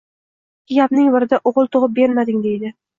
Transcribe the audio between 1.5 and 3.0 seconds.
O`g`il tug`ib bermading, deydi